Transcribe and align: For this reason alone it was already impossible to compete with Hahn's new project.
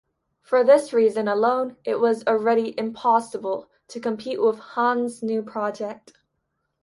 For 0.41 0.63
this 0.63 0.93
reason 0.93 1.27
alone 1.27 1.77
it 1.83 1.99
was 1.99 2.25
already 2.25 2.73
impossible 2.75 3.69
to 3.89 3.99
compete 3.99 4.41
with 4.41 4.57
Hahn's 4.57 5.21
new 5.21 5.43
project. 5.43 6.13